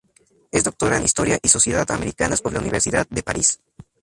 [0.51, 3.59] Es Doctora en Historia y Sociedad Americanas por la Universidad de París.